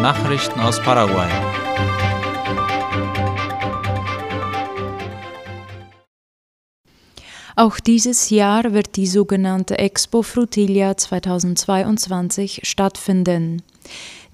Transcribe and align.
Nachrichten 0.00 0.60
aus 0.60 0.80
Paraguay. 0.80 1.28
Auch 7.56 7.80
dieses 7.80 8.30
Jahr 8.30 8.72
wird 8.72 8.94
die 8.94 9.08
sogenannte 9.08 9.76
Expo 9.78 10.22
Frutilia 10.22 10.96
2022 10.96 12.60
stattfinden. 12.62 13.62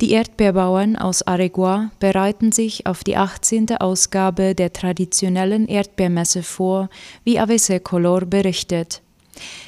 Die 0.02 0.10
Erdbeerbauern 0.10 0.96
aus 0.96 1.22
Aregua 1.22 1.90
bereiten 1.98 2.52
sich 2.52 2.86
auf 2.86 3.02
die 3.02 3.16
18. 3.16 3.78
Ausgabe 3.78 4.54
der 4.54 4.74
traditionellen 4.74 5.66
Erdbeermesse 5.66 6.42
vor, 6.42 6.90
wie 7.24 7.40
AVC 7.40 7.82
Color 7.82 8.26
berichtet. 8.26 9.00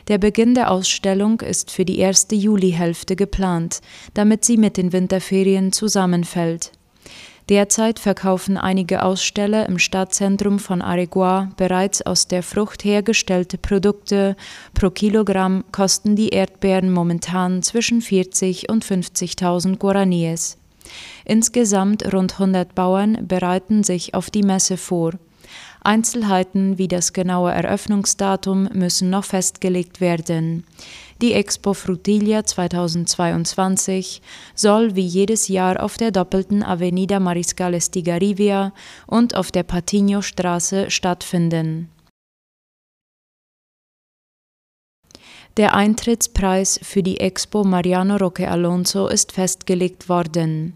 Der 0.09 0.19
Beginn 0.19 0.55
der 0.55 0.71
Ausstellung 0.71 1.41
ist 1.41 1.71
für 1.71 1.85
die 1.85 1.99
erste 1.99 2.35
Julihälfte 2.35 3.17
geplant, 3.17 3.81
damit 4.15 4.45
sie 4.45 4.57
mit 4.57 4.77
den 4.77 4.93
Winterferien 4.93 5.73
zusammenfällt. 5.73 6.73
Derzeit 7.49 8.01
verkaufen 8.01 8.57
einige 8.57 9.05
Aussteller 9.05 9.69
im 9.69 9.79
Stadtzentrum 9.79 10.59
von 10.59 10.83
Aregua 10.83 11.51
bereits 11.57 12.03
aus 12.03 12.27
der 12.27 12.43
Frucht 12.43 12.83
hergestellte 12.85 13.57
Produkte. 13.57 14.37
Pro 14.75 14.91
Kilogramm 14.91 15.63
kosten 15.71 16.17
die 16.17 16.31
Erdbeeren 16.31 16.91
momentan 16.91 17.63
zwischen 17.63 18.01
40 18.03 18.69
und 18.69 18.85
50.000 18.85 19.79
Guaraníes. 19.79 20.57
Insgesamt 21.25 22.13
rund 22.13 22.33
100 22.33 22.75
Bauern 22.75 23.27
bereiten 23.27 23.85
sich 23.85 24.15
auf 24.15 24.31
die 24.31 24.43
Messe 24.43 24.77
vor. 24.77 25.13
Einzelheiten 25.87 26.79
wie 26.79 26.89
das 26.89 27.13
genaue 27.13 27.53
Eröffnungsdatum 27.53 28.69
müssen 28.73 29.09
noch 29.09 29.25
festgelegt 29.25 30.01
werden. 30.01 30.65
Die 31.23 31.33
Expo 31.33 31.75
Frutilia 31.75 32.45
2022 32.45 34.21
soll 34.55 34.97
wie 34.97 35.07
jedes 35.07 35.47
Jahr 35.47 35.83
auf 35.83 35.97
der 35.97 36.11
doppelten 36.11 36.65
Avenida 36.65 37.21
Mariscal 37.21 37.81
Stigarivia 37.81 38.73
und 39.07 39.37
auf 39.37 39.53
der 39.53 39.63
Patino-Straße 39.63 40.91
stattfinden. 40.91 41.89
Der 45.57 45.75
Eintrittspreis 45.75 46.79
für 46.83 47.03
die 47.03 47.19
Expo 47.19 47.65
Mariano 47.65 48.17
Roque 48.17 48.47
Alonso 48.47 49.07
ist 49.07 49.33
festgelegt 49.33 50.11
worden. 50.11 50.75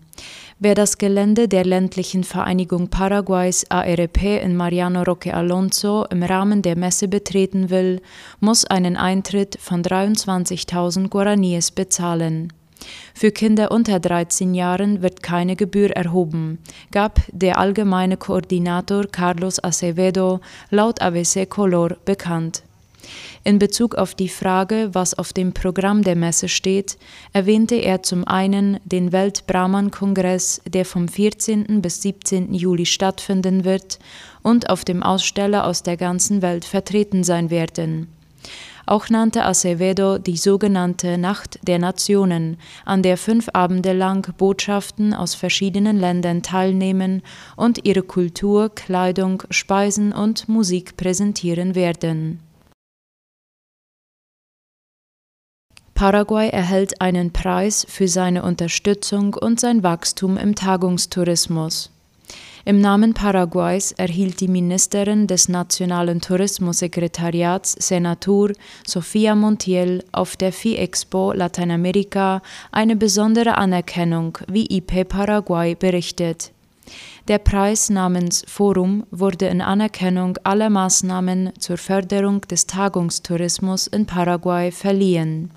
Wer 0.63 0.75
das 0.75 0.99
Gelände 0.99 1.49
der 1.49 1.65
ländlichen 1.65 2.23
Vereinigung 2.23 2.89
Paraguays 2.89 3.65
ARP 3.71 4.23
in 4.23 4.55
Mariano 4.55 5.05
Roque 5.05 5.33
Alonso 5.33 6.05
im 6.11 6.23
Rahmen 6.23 6.61
der 6.61 6.77
Messe 6.77 7.09
betreten 7.09 7.71
will, 7.71 8.03
muss 8.41 8.67
einen 8.67 8.99
Eintritt 8.99 9.57
von 9.59 9.83
23.000 9.83 11.09
Guaraníes 11.09 11.75
bezahlen. 11.75 12.53
Für 13.15 13.31
Kinder 13.31 13.71
unter 13.71 14.01
13 14.01 14.53
Jahren 14.53 15.01
wird 15.01 15.23
keine 15.23 15.57
Gebühr 15.57 15.93
erhoben, 15.93 16.59
gab 16.91 17.21
der 17.33 17.57
allgemeine 17.57 18.19
Koordinator 18.19 19.07
Carlos 19.07 19.65
Acevedo 19.65 20.41
laut 20.69 21.01
ABC 21.01 21.47
Color 21.47 21.97
bekannt. 22.05 22.65
In 23.43 23.59
Bezug 23.59 23.95
auf 23.95 24.15
die 24.15 24.29
Frage, 24.29 24.91
was 24.93 25.15
auf 25.15 25.33
dem 25.33 25.53
Programm 25.53 26.03
der 26.03 26.17
Messe 26.17 26.49
steht, 26.49 26.99
erwähnte 27.33 27.77
er 27.77 28.03
zum 28.03 28.27
einen 28.27 28.79
den 28.85 29.13
Welt-Brahman-Kongress, 29.13 30.63
der 30.67 30.85
vom 30.85 31.09
14. 31.09 31.81
bis 31.81 32.03
17. 32.03 32.53
Juli 32.53 32.87
stattfinden 32.87 33.65
wird 33.65 33.99
und 34.43 34.69
auf 34.69 34.85
dem 34.85 35.03
Aussteller 35.03 35.67
aus 35.67 35.83
der 35.83 35.97
ganzen 35.97 36.43
Welt 36.43 36.65
vertreten 36.65 37.25
sein 37.25 37.51
werden. 37.51 38.09
Auch 38.87 39.09
nannte 39.09 39.45
Acevedo 39.45 40.19
die 40.19 40.37
sogenannte 40.37 41.17
Nacht 41.17 41.61
der 41.63 41.79
Nationen, 41.79 42.57
an 42.85 43.03
der 43.03 43.17
fünf 43.17 43.49
Abende 43.53 43.93
lang 43.93 44.35
Botschaften 44.37 45.15
aus 45.15 45.35
verschiedenen 45.35 45.97
Ländern 45.97 46.43
teilnehmen 46.43 47.23
und 47.57 47.85
ihre 47.85 48.03
Kultur, 48.03 48.69
Kleidung, 48.75 49.45
Speisen 49.51 50.13
und 50.13 50.49
Musik 50.49 50.97
präsentieren 50.97 51.75
werden. 51.75 52.41
Paraguay 56.01 56.49
erhält 56.49 57.03
einen 57.03 57.31
Preis 57.31 57.85
für 57.87 58.09
seine 58.09 58.43
Unterstützung 58.43 59.35
und 59.35 59.61
sein 59.61 59.83
Wachstum 59.83 60.39
im 60.39 60.55
Tagungstourismus. 60.55 61.91
Im 62.65 62.81
Namen 62.81 63.13
Paraguays 63.13 63.93
erhielt 63.93 64.41
die 64.41 64.49
Ministerin 64.49 65.27
des 65.27 65.51
Nationalen 65.51 66.23
Tourismussekretariats 66.23 67.73
Senatur 67.73 68.53
Sofia 68.87 69.35
Montiel 69.35 70.03
auf 70.11 70.39
der 70.39 70.55
FI-Expo 70.55 71.35
Lateinamerika 71.35 72.41
eine 72.73 72.97
besondere 72.97 73.59
Anerkennung, 73.59 74.39
wie 74.49 74.75
IP 74.75 75.07
Paraguay 75.07 75.75
berichtet. 75.75 76.51
Der 77.29 77.37
Preis 77.37 77.91
namens 77.91 78.43
Forum 78.49 79.05
wurde 79.11 79.49
in 79.49 79.61
Anerkennung 79.61 80.39
aller 80.45 80.71
Maßnahmen 80.71 81.53
zur 81.59 81.77
Förderung 81.77 82.41
des 82.41 82.67
Tagungstourismus 82.67 83.87
in 83.87 84.07
Paraguay 84.07 84.71
verliehen 84.71 85.51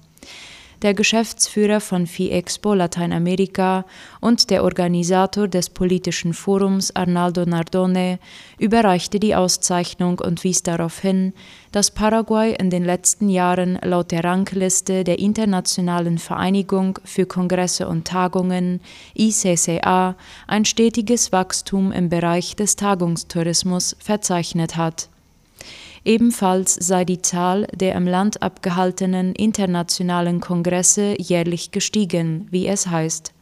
der 0.84 0.94
Geschäftsführer 0.94 1.80
von 1.80 2.06
FIEXPO 2.06 2.74
Lateinamerika 2.74 3.86
und 4.20 4.50
der 4.50 4.64
Organisator 4.64 5.48
des 5.48 5.70
politischen 5.70 6.34
Forums 6.34 6.94
Arnaldo 6.96 7.46
Nardone 7.46 8.20
überreichte 8.60 9.20
die 9.20 9.34
Auszeichnung 9.34 10.20
und 10.20 10.44
wies 10.44 10.62
darauf 10.62 11.00
hin, 11.00 11.34
dass 11.72 11.90
Paraguay 11.90 12.54
in 12.60 12.70
den 12.70 12.84
letzten 12.84 13.30
Jahren 13.30 13.80
laut 13.82 14.12
der 14.12 14.26
Rangliste 14.26 15.04
der 15.04 15.20
Internationalen 15.20 16.18
Vereinigung 16.18 17.00
für 17.06 17.26
Kongresse 17.26 17.88
und 17.88 18.06
Tagungen 18.06 18.82
ICCA 19.18 20.16
ein 20.48 20.66
stetiges 20.66 21.32
Wachstum 21.32 21.94
im 21.94 22.10
Bereich 22.10 22.56
des 22.56 22.76
Tagungstourismus 22.76 23.96
verzeichnet 24.00 24.76
hat 24.76 25.10
Ebenfalls 26.06 26.76
sei 26.76 27.06
die 27.06 27.22
Zahl 27.22 27.68
der 27.74 27.96
im 27.96 28.06
Land 28.06 28.42
abgehaltenen 28.42 29.34
internationalen 29.34 30.42
Kongresse 30.42 31.16
jährlich 31.18 31.72
gestiegen, 31.72 32.48
wie 32.52 32.68
es 32.68 32.88
heißt. 32.88 33.34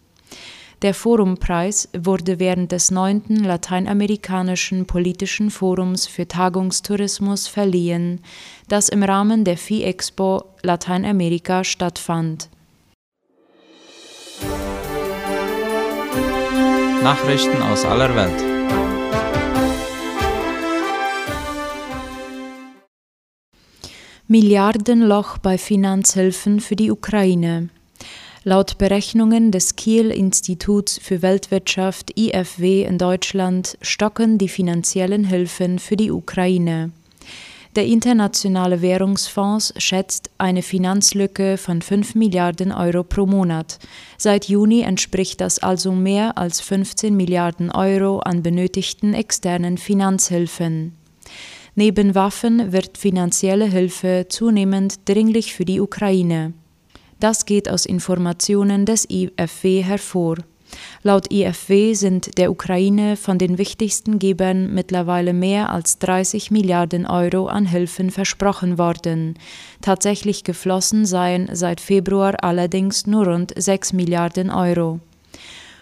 Der 0.83 0.95
Forumpreis 0.95 1.89
wurde 1.95 2.39
während 2.39 2.71
des 2.71 2.89
neunten 2.89 3.43
Lateinamerikanischen 3.43 4.87
Politischen 4.87 5.51
Forums 5.51 6.07
für 6.07 6.27
Tagungstourismus 6.27 7.47
verliehen, 7.47 8.21
das 8.67 8.89
im 8.89 9.03
Rahmen 9.03 9.43
der 9.43 9.57
FI-Expo 9.57 10.43
Lateinamerika 10.63 11.63
stattfand. 11.63 12.49
Nachrichten 17.03 17.61
aus 17.63 17.85
aller 17.85 18.15
Welt. 18.15 18.50
Milliardenloch 24.31 25.39
bei 25.39 25.57
Finanzhilfen 25.57 26.61
für 26.61 26.77
die 26.77 26.89
Ukraine. 26.89 27.67
Laut 28.45 28.77
Berechnungen 28.77 29.51
des 29.51 29.75
Kiel 29.75 30.09
Instituts 30.09 30.97
für 31.03 31.21
Weltwirtschaft 31.21 32.17
IFW 32.17 32.85
in 32.85 32.97
Deutschland 32.97 33.77
stocken 33.81 34.37
die 34.37 34.47
finanziellen 34.47 35.25
Hilfen 35.25 35.79
für 35.79 35.97
die 35.97 36.11
Ukraine. 36.11 36.91
Der 37.75 37.85
Internationale 37.85 38.81
Währungsfonds 38.81 39.73
schätzt 39.75 40.29
eine 40.37 40.61
Finanzlücke 40.61 41.57
von 41.57 41.81
5 41.81 42.15
Milliarden 42.15 42.71
Euro 42.71 43.03
pro 43.03 43.25
Monat. 43.25 43.79
Seit 44.17 44.45
Juni 44.45 44.79
entspricht 44.79 45.41
das 45.41 45.59
also 45.59 45.91
mehr 45.91 46.37
als 46.37 46.61
15 46.61 47.17
Milliarden 47.17 47.69
Euro 47.69 48.19
an 48.19 48.43
benötigten 48.43 49.13
externen 49.13 49.77
Finanzhilfen. 49.77 50.95
Neben 51.75 52.15
Waffen 52.15 52.73
wird 52.73 52.97
finanzielle 52.97 53.65
Hilfe 53.65 54.25
zunehmend 54.27 55.07
dringlich 55.07 55.53
für 55.53 55.63
die 55.63 55.79
Ukraine. 55.79 56.53
Das 57.19 57.45
geht 57.45 57.69
aus 57.69 57.85
Informationen 57.85 58.85
des 58.85 59.09
IFW 59.09 59.81
hervor. 59.83 60.37
Laut 61.03 61.31
IFW 61.31 61.93
sind 61.93 62.37
der 62.37 62.51
Ukraine 62.51 63.15
von 63.15 63.37
den 63.37 63.57
wichtigsten 63.57 64.19
Gebern 64.19 64.73
mittlerweile 64.73 65.33
mehr 65.33 65.69
als 65.69 65.99
30 65.99 66.51
Milliarden 66.51 67.05
Euro 67.05 67.47
an 67.47 67.65
Hilfen 67.65 68.09
versprochen 68.09 68.77
worden. 68.77 69.35
Tatsächlich 69.81 70.43
geflossen 70.43 71.05
seien 71.05 71.49
seit 71.53 71.79
Februar 71.79 72.43
allerdings 72.43 73.07
nur 73.07 73.27
rund 73.27 73.53
6 73.55 73.93
Milliarden 73.93 74.49
Euro. 74.49 74.99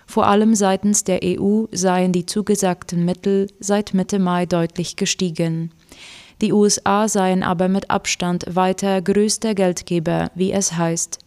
Vor 0.05 0.25
allem 0.25 0.55
seitens 0.55 1.03
der 1.03 1.19
EU 1.23 1.65
seien 1.71 2.11
die 2.11 2.25
zugesagten 2.25 3.05
Mittel 3.05 3.47
seit 3.59 3.93
Mitte 3.93 4.17
Mai 4.17 4.47
deutlich 4.47 4.95
gestiegen. 4.95 5.71
Die 6.41 6.53
USA 6.53 7.07
seien 7.07 7.43
aber 7.43 7.67
mit 7.67 7.89
Abstand 7.89 8.45
weiter 8.47 9.01
größter 9.01 9.55
Geldgeber, 9.55 10.31
wie 10.35 10.51
es 10.51 10.77
heißt. 10.77 11.19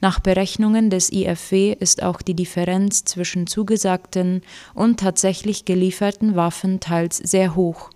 Nach 0.00 0.18
Berechnungen 0.18 0.90
des 0.90 1.12
IFW 1.12 1.76
ist 1.78 2.02
auch 2.02 2.22
die 2.22 2.34
Differenz 2.34 3.04
zwischen 3.04 3.46
zugesagten 3.46 4.42
und 4.74 4.98
tatsächlich 4.98 5.64
gelieferten 5.64 6.34
Waffen 6.34 6.80
teils 6.80 7.18
sehr 7.18 7.54
hoch. 7.54 7.90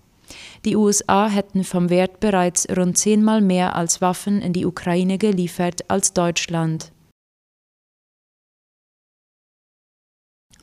Die 0.65 0.75
USA 0.75 1.27
hätten 1.27 1.63
vom 1.63 1.89
Wert 1.89 2.19
bereits 2.19 2.67
rund 2.75 2.97
zehnmal 2.97 3.41
mehr 3.41 3.75
als 3.75 4.01
Waffen 4.01 4.41
in 4.41 4.53
die 4.53 4.65
Ukraine 4.65 5.17
geliefert 5.17 5.89
als 5.89 6.13
Deutschland. 6.13 6.91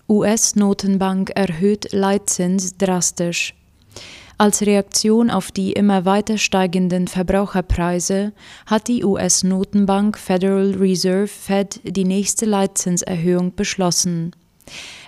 US-Notenbank 0.09 1.31
erhöht 1.35 1.93
Leitzins 1.93 2.77
drastisch. 2.77 3.55
Als 4.37 4.63
Reaktion 4.63 5.31
auf 5.31 5.53
die 5.53 5.73
immer 5.73 6.05
weiter 6.05 6.39
steigenden 6.39 7.07
Verbraucherpreise 7.07 8.33
hat 8.67 8.89
die 8.89 9.05
US-Notenbank 9.05 10.19
Federal 10.19 10.73
Reserve 10.73 11.29
Fed 11.29 11.81
die 11.85 12.05
nächste 12.05 12.45
Leitzinserhöhung 12.45 13.55
beschlossen. 13.55 14.33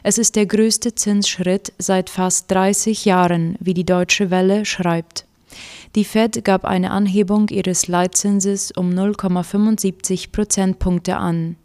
Es 0.04 0.18
ist 0.18 0.36
der 0.36 0.46
größte 0.46 0.94
Zinsschritt 0.94 1.72
seit 1.78 2.08
fast 2.08 2.50
30 2.52 3.04
Jahren, 3.04 3.56
wie 3.58 3.74
die 3.74 3.86
Deutsche 3.86 4.30
Welle 4.30 4.64
schreibt. 4.64 5.24
Die 5.96 6.04
Fed 6.04 6.44
gab 6.44 6.64
eine 6.64 6.92
Anhebung 6.92 7.48
ihres 7.48 7.88
Leitzinses 7.88 8.70
um 8.70 8.90
0,75 8.90 10.30
Prozentpunkte 10.30 11.16
an. 11.16 11.56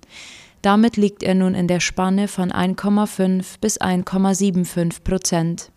Damit 0.64 0.98
liegt 0.98 1.22
er 1.22 1.36
nun 1.36 1.54
in 1.54 1.68
der 1.68 1.80
Spanne 1.80 2.28
von 2.28 2.52
1,5 2.52 3.60
bis 3.60 3.80
1,75 3.80 5.04
Prozent. 5.04 5.71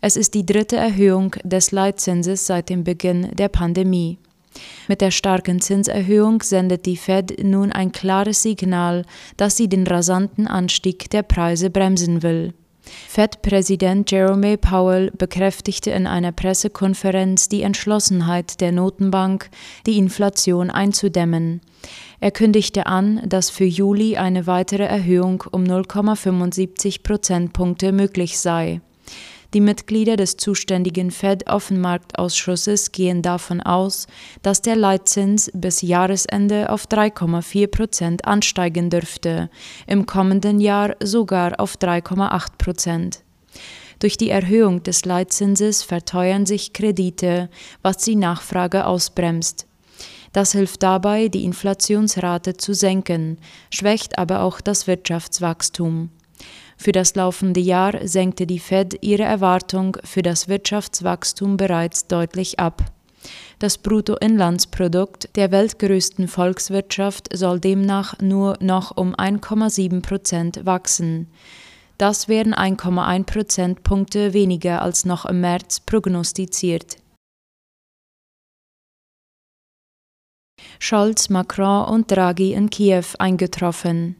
Es 0.00 0.16
ist 0.16 0.34
die 0.34 0.46
dritte 0.46 0.76
Erhöhung 0.76 1.34
des 1.42 1.72
Leitzinses 1.72 2.46
seit 2.46 2.68
dem 2.68 2.84
Beginn 2.84 3.30
der 3.34 3.48
Pandemie. 3.48 4.18
Mit 4.88 5.00
der 5.00 5.10
starken 5.10 5.60
Zinserhöhung 5.60 6.42
sendet 6.42 6.86
die 6.86 6.96
Fed 6.96 7.42
nun 7.42 7.72
ein 7.72 7.92
klares 7.92 8.42
Signal, 8.42 9.04
dass 9.36 9.56
sie 9.56 9.68
den 9.68 9.86
rasanten 9.86 10.46
Anstieg 10.46 11.10
der 11.10 11.22
Preise 11.22 11.70
bremsen 11.70 12.22
will. 12.22 12.54
Fed-Präsident 13.08 14.10
Jerome 14.10 14.56
Powell 14.58 15.10
bekräftigte 15.10 15.90
in 15.90 16.06
einer 16.06 16.30
Pressekonferenz 16.30 17.48
die 17.48 17.62
Entschlossenheit 17.62 18.60
der 18.60 18.70
Notenbank, 18.70 19.50
die 19.86 19.98
Inflation 19.98 20.70
einzudämmen. 20.70 21.60
Er 22.20 22.30
kündigte 22.30 22.86
an, 22.86 23.22
dass 23.26 23.50
für 23.50 23.64
Juli 23.64 24.16
eine 24.16 24.46
weitere 24.46 24.84
Erhöhung 24.84 25.42
um 25.50 25.64
0,75 25.64 27.02
Prozentpunkte 27.02 27.90
möglich 27.92 28.38
sei. 28.38 28.80
Die 29.56 29.62
Mitglieder 29.62 30.16
des 30.16 30.36
zuständigen 30.36 31.10
Fed-Offenmarktausschusses 31.10 32.92
gehen 32.92 33.22
davon 33.22 33.62
aus, 33.62 34.06
dass 34.42 34.60
der 34.60 34.76
Leitzins 34.76 35.50
bis 35.54 35.80
Jahresende 35.80 36.68
auf 36.68 36.84
3,4 36.86 37.66
Prozent 37.68 38.26
ansteigen 38.26 38.90
dürfte, 38.90 39.48
im 39.86 40.04
kommenden 40.04 40.60
Jahr 40.60 40.94
sogar 41.02 41.58
auf 41.58 41.78
3,8 41.78 42.58
Prozent. 42.58 43.22
Durch 43.98 44.18
die 44.18 44.28
Erhöhung 44.28 44.82
des 44.82 45.06
Leitzinses 45.06 45.82
verteuern 45.82 46.44
sich 46.44 46.74
Kredite, 46.74 47.48
was 47.80 47.96
die 47.96 48.16
Nachfrage 48.16 48.84
ausbremst. 48.84 49.66
Das 50.34 50.52
hilft 50.52 50.82
dabei, 50.82 51.28
die 51.28 51.44
Inflationsrate 51.46 52.58
zu 52.58 52.74
senken, 52.74 53.38
schwächt 53.72 54.18
aber 54.18 54.42
auch 54.42 54.60
das 54.60 54.86
Wirtschaftswachstum. 54.86 56.10
Für 56.76 56.92
das 56.92 57.14
laufende 57.14 57.60
Jahr 57.60 58.06
senkte 58.06 58.46
die 58.46 58.58
Fed 58.58 58.98
ihre 59.00 59.24
Erwartung 59.24 59.96
für 60.04 60.22
das 60.22 60.48
Wirtschaftswachstum 60.48 61.56
bereits 61.56 62.06
deutlich 62.06 62.60
ab. 62.60 62.84
Das 63.58 63.78
Bruttoinlandsprodukt 63.78 65.34
der 65.36 65.50
weltgrößten 65.50 66.28
Volkswirtschaft 66.28 67.34
soll 67.34 67.58
demnach 67.58 68.18
nur 68.20 68.56
noch 68.60 68.96
um 68.96 69.14
1,7 69.14 70.02
Prozent 70.02 70.66
wachsen. 70.66 71.28
Das 71.98 72.28
wären 72.28 72.54
1,1 72.54 73.24
Prozentpunkte 73.24 74.34
weniger 74.34 74.82
als 74.82 75.06
noch 75.06 75.24
im 75.24 75.40
März 75.40 75.80
prognostiziert. 75.80 76.98
Scholz, 80.78 81.30
Macron 81.30 81.88
und 81.88 82.10
Draghi 82.10 82.52
in 82.52 82.68
Kiew 82.68 83.04
eingetroffen. 83.18 84.16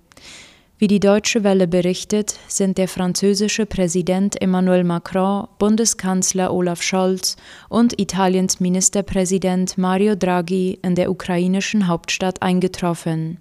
Wie 0.78 0.88
die 0.88 1.00
Deutsche 1.00 1.43
Welle 1.43 1.67
berichtet, 1.67 2.38
sind 2.49 2.76
der 2.76 2.87
französische 2.87 3.64
Präsident 3.64 4.38
Emmanuel 4.43 4.84
Macron, 4.84 5.49
Bundeskanzler 5.58 6.52
Olaf 6.52 6.82
Scholz 6.82 7.37
und 7.70 7.99
Italiens 7.99 8.61
Ministerpräsident 8.61 9.78
Mario 9.78 10.17
Draghi 10.17 10.78
in 10.82 10.94
der 10.94 11.11
ukrainischen 11.11 11.88
Hauptstadt 11.88 12.43
eingetroffen. 12.43 13.38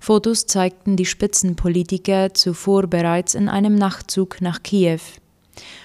Fotos 0.00 0.46
zeigten 0.46 0.96
die 0.96 1.04
Spitzenpolitiker 1.04 2.32
zuvor 2.32 2.86
bereits 2.86 3.34
in 3.34 3.50
einem 3.50 3.74
Nachtzug 3.74 4.40
nach 4.40 4.62
Kiew. 4.62 5.00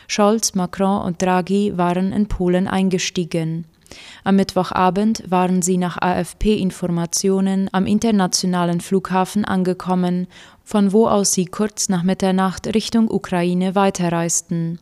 Scholz, 0.08 0.56
Macron 0.56 1.02
und 1.02 1.22
Draghi 1.22 1.74
waren 1.76 2.14
in 2.14 2.30
Polen 2.30 2.70
eingestiegen. 2.70 3.66
Am 4.24 4.36
Mittwochabend 4.36 5.24
waren 5.30 5.62
sie 5.62 5.78
nach 5.78 5.98
AFP-Informationen 5.98 7.70
am 7.72 7.86
internationalen 7.86 8.82
Flughafen 8.82 9.46
angekommen, 9.46 10.28
von 10.64 10.92
wo 10.94 11.08
aus 11.08 11.34
sie 11.34 11.46
kurz 11.46 11.90
nach 11.90 12.04
Mitternacht 12.04 12.68
Richtung 12.68 13.10
Ukraine 13.10 13.76
weiterreisten. 13.76 14.80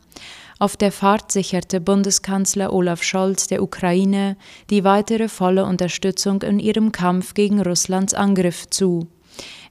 Auf 0.57 0.77
der 0.77 0.91
Fahrt 0.91 1.31
sicherte 1.31 1.81
Bundeskanzler 1.81 2.71
Olaf 2.71 3.03
Scholz 3.03 3.47
der 3.47 3.61
Ukraine 3.61 4.37
die 4.69 4.83
weitere 4.83 5.27
volle 5.27 5.65
Unterstützung 5.65 6.41
in 6.43 6.59
ihrem 6.59 6.91
Kampf 6.91 7.33
gegen 7.33 7.61
Russlands 7.61 8.13
Angriff 8.13 8.69
zu. 8.69 9.07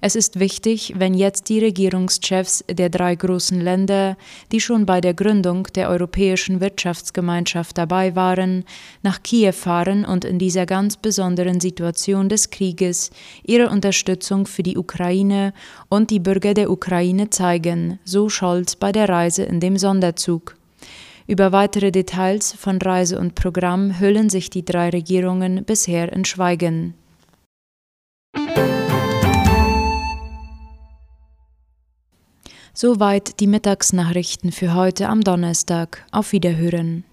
Es 0.06 0.16
ist 0.16 0.38
wichtig, 0.38 0.92
wenn 0.98 1.14
jetzt 1.14 1.48
die 1.48 1.60
Regierungschefs 1.60 2.62
der 2.70 2.90
drei 2.90 3.14
großen 3.14 3.58
Länder, 3.58 4.18
die 4.52 4.60
schon 4.60 4.84
bei 4.84 5.00
der 5.00 5.14
Gründung 5.14 5.66
der 5.74 5.88
Europäischen 5.88 6.60
Wirtschaftsgemeinschaft 6.60 7.78
dabei 7.78 8.14
waren, 8.14 8.66
nach 9.02 9.22
Kiew 9.22 9.52
fahren 9.52 10.04
und 10.04 10.26
in 10.26 10.38
dieser 10.38 10.66
ganz 10.66 10.98
besonderen 10.98 11.58
Situation 11.58 12.28
des 12.28 12.50
Krieges 12.50 13.12
ihre 13.44 13.70
Unterstützung 13.70 14.44
für 14.44 14.62
die 14.62 14.76
Ukraine 14.76 15.54
und 15.88 16.10
die 16.10 16.20
Bürger 16.20 16.52
der 16.52 16.70
Ukraine 16.70 17.30
zeigen, 17.30 17.98
so 18.04 18.28
Scholz 18.28 18.76
bei 18.76 18.92
der 18.92 19.08
Reise 19.08 19.44
in 19.44 19.58
dem 19.58 19.78
Sonderzug. 19.78 20.54
Über 21.26 21.50
weitere 21.50 21.92
Details 21.92 22.52
von 22.52 22.76
Reise 22.76 23.18
und 23.18 23.34
Programm 23.36 23.98
hüllen 23.98 24.28
sich 24.28 24.50
die 24.50 24.66
drei 24.66 24.90
Regierungen 24.90 25.64
bisher 25.64 26.12
in 26.12 26.26
Schweigen. 26.26 26.92
Soweit 32.76 33.38
die 33.38 33.46
Mittagsnachrichten 33.46 34.50
für 34.50 34.74
heute 34.74 35.08
am 35.08 35.20
Donnerstag. 35.20 36.04
Auf 36.10 36.32
Wiederhören. 36.32 37.04